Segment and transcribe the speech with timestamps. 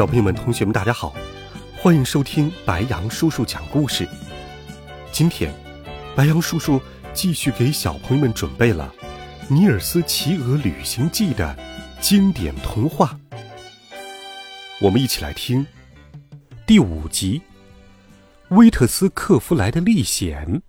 [0.00, 1.14] 小朋友们、同学们，大家好，
[1.76, 4.08] 欢迎收听白杨叔叔讲故事。
[5.12, 5.52] 今天，
[6.16, 6.80] 白杨叔叔
[7.12, 8.90] 继续给小朋友们准备了
[9.52, 11.54] 《尼尔斯骑鹅旅行记》的
[12.00, 13.14] 经典童话。
[14.80, 15.66] 我们一起来听
[16.66, 17.42] 第五集
[18.56, 20.62] 《威特斯克弗莱的历险》。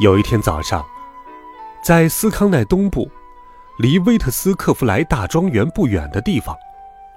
[0.00, 0.82] 有一天早上，
[1.84, 3.06] 在斯康奈东部。
[3.78, 6.56] 离威特斯克弗莱大庄园不远的地方，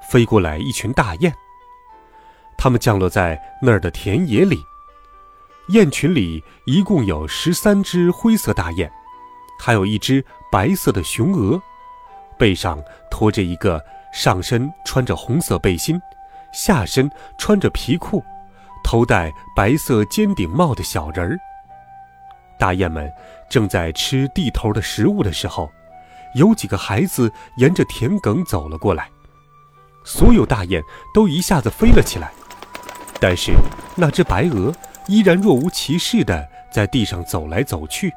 [0.02, 1.34] 飞过来一群大雁。
[2.58, 4.62] 它们降落在那儿的田野里。
[5.70, 8.92] 雁群里一共有十三只灰色大雁，
[9.58, 11.62] 还有一只白色的雄鹅，
[12.38, 12.78] 背上
[13.10, 15.98] 驮着一个上身穿着红色背心、
[16.52, 18.22] 下身穿着皮裤、
[18.84, 21.40] 头戴白色尖顶帽的小人儿。
[22.58, 23.10] 大雁们
[23.50, 25.72] 正在吃地头的食物的时候。
[26.36, 29.10] 有几个孩子沿着田埂走了过来，
[30.04, 30.82] 所有大雁
[31.14, 32.32] 都一下子飞了起来，
[33.20, 33.54] 但是
[33.96, 34.74] 那只白鹅
[35.08, 38.14] 依然若无其事地在地上走来走去。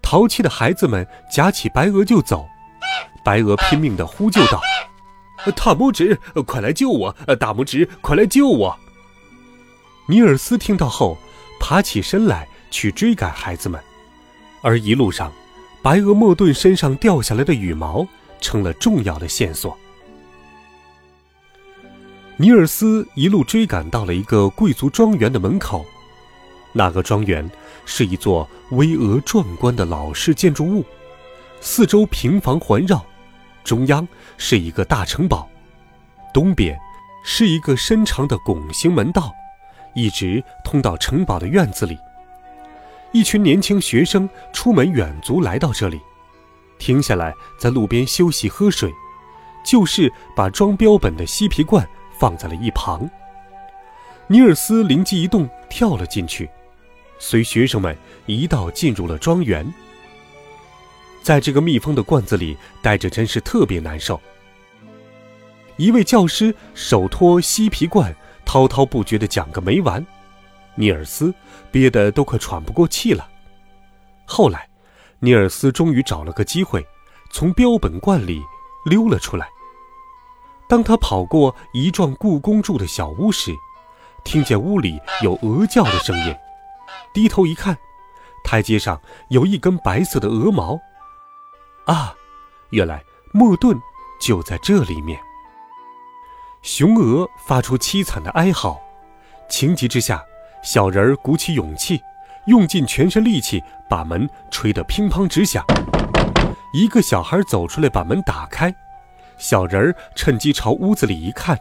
[0.00, 2.46] 淘气的孩子们夹起白鹅就走，
[3.24, 4.60] 白鹅拼命地呼救道
[5.56, 7.16] ：“大拇指，快来救我！
[7.40, 8.78] 大拇指，快来救我！”
[10.06, 11.16] 尼尔斯听到后，
[11.58, 13.82] 爬起身来去追赶孩子们，
[14.62, 15.32] 而一路上。
[15.84, 18.08] 白鹅莫顿身上掉下来的羽毛
[18.40, 19.76] 成了重要的线索。
[22.38, 25.84] 尼尔斯一路追赶到了一个贵族庄园的门口，
[26.72, 27.46] 那个庄园
[27.84, 30.82] 是一座巍峨壮观的老式建筑物，
[31.60, 33.04] 四周平房环绕，
[33.62, 34.08] 中央
[34.38, 35.46] 是一个大城堡，
[36.32, 36.74] 东边
[37.26, 39.30] 是一个深长的拱形门道，
[39.94, 41.98] 一直通到城堡的院子里。
[43.14, 46.00] 一群年轻学生出门远足来到这里，
[46.78, 48.92] 停下来在路边休息喝水，
[49.64, 51.88] 就是把装标本的锡皮罐
[52.18, 53.08] 放在了一旁。
[54.26, 56.50] 尼尔斯灵机一动，跳了进去，
[57.20, 59.64] 随学生们一道进入了庄园。
[61.22, 64.20] 在这个密封的罐子里待着真是特别难受。
[65.76, 68.12] 一位教师手托锡皮罐，
[68.44, 70.04] 滔滔不绝地讲个没完。
[70.76, 71.32] 尼尔斯
[71.70, 73.28] 憋得都快喘不过气了。
[74.26, 74.68] 后来，
[75.20, 76.84] 尼尔斯终于找了个机会，
[77.30, 78.42] 从标本罐里
[78.84, 79.48] 溜了出来。
[80.68, 83.54] 当他跑过一幢故宫住的小屋时，
[84.24, 86.34] 听见屋里有鹅叫的声音。
[87.12, 87.76] 低头一看，
[88.42, 90.80] 台阶上有一根白色的鹅毛。
[91.86, 92.14] 啊，
[92.70, 93.78] 原来莫顿
[94.20, 95.20] 就在这里面。
[96.62, 98.80] 雄鹅发出凄惨的哀嚎，
[99.48, 100.24] 情急之下。
[100.64, 102.02] 小人儿鼓起勇气，
[102.46, 105.62] 用尽全身力气把门吹得乒乓直响。
[106.72, 108.74] 一个小孩走出来把门打开，
[109.36, 111.56] 小人儿趁机朝屋子里一看，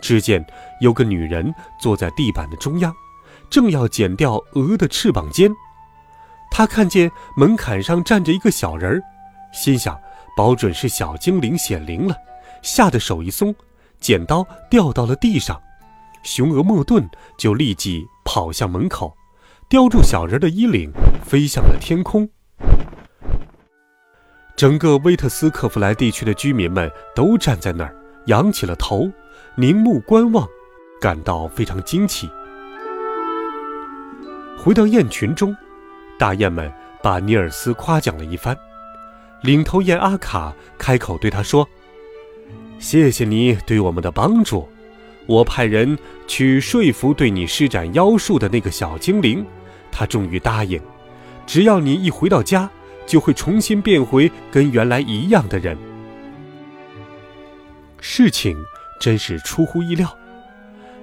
[0.00, 0.42] 只见
[0.80, 2.94] 有个女人坐在地板的中央，
[3.50, 5.50] 正要剪掉鹅的翅膀尖。
[6.48, 9.02] 他看见门槛上站着一个小人儿，
[9.52, 10.00] 心想
[10.36, 12.16] 保准是小精灵显灵了，
[12.62, 13.52] 吓得手一松，
[13.98, 15.60] 剪刀掉到了地上。
[16.22, 19.16] 雄鹅莫顿就立即跑向门口，
[19.70, 20.92] 叼住小人的衣领，
[21.24, 22.28] 飞向了天空。
[24.54, 27.96] 整个威特斯克弗莱地区的居民们都站在那儿，
[28.26, 29.10] 仰起了头，
[29.54, 30.46] 凝目观望，
[31.00, 32.28] 感到非常惊奇。
[34.58, 35.56] 回到雁群中，
[36.18, 36.70] 大雁们
[37.02, 38.54] 把尼尔斯夸奖了一番。
[39.40, 41.66] 领头雁阿卡开口对他说
[42.78, 44.68] ：“谢谢你对我们的帮助。”
[45.28, 45.96] 我派人
[46.26, 49.44] 去说服对你施展妖术的那个小精灵，
[49.92, 50.80] 他终于答应，
[51.46, 52.68] 只要你一回到家，
[53.06, 55.76] 就会重新变回跟原来一样的人。
[58.00, 58.56] 事情
[58.98, 60.08] 真是出乎意料。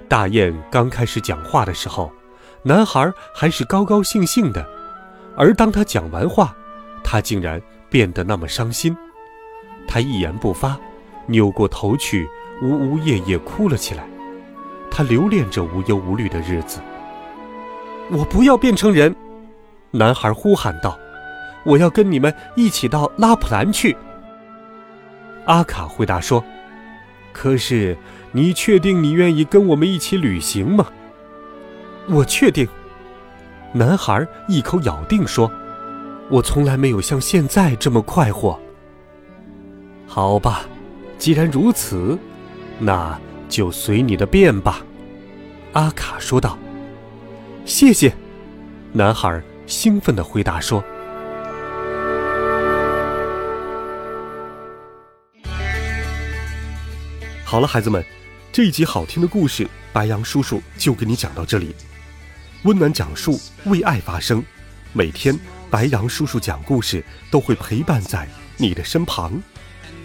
[0.08, 2.10] 大雁刚开始讲话的时候，
[2.64, 4.66] 男孩还是高高兴兴的，
[5.36, 6.52] 而当他讲完话，
[7.04, 8.96] 他竟然变得那么伤心。
[9.86, 10.76] 他一言不发，
[11.26, 12.28] 扭过头去，
[12.60, 14.04] 呜呜咽咽哭了起来。
[14.90, 16.80] 他留恋着无忧无虑的日子。
[18.10, 19.14] 我不要变成人，
[19.90, 20.98] 男孩呼喊道
[21.64, 23.96] ：“我要跟你们一起到拉普兰去。”
[25.46, 26.42] 阿卡回答说
[27.32, 27.96] ：“可是，
[28.32, 30.86] 你确定你愿意跟我们一起旅行吗
[32.08, 32.66] ？”“我确定。”
[33.72, 35.50] 男孩一口咬定说
[36.30, 38.58] ：“我从来没有像现在这么快活。”
[40.06, 40.62] 好吧，
[41.18, 42.16] 既然如此，
[42.78, 43.18] 那
[43.56, 44.84] 就随你的便吧。”
[45.72, 46.58] 阿卡说道。
[47.64, 48.14] “谢谢。”
[48.92, 50.84] 男孩兴奋地回答说。
[57.46, 58.04] 好了，孩子们，
[58.52, 61.74] 这一集好听的故事，白羊叔叔就给你讲到这里。
[62.64, 64.44] 温暖讲述，为爱发声。
[64.92, 65.38] 每天，
[65.70, 68.28] 白羊叔叔讲故事都会陪伴在
[68.58, 69.40] 你的身旁。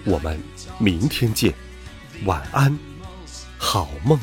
[0.06, 0.40] 我们
[0.80, 1.54] 明天见，
[2.24, 2.78] 晚安，
[3.62, 4.20] 好梦。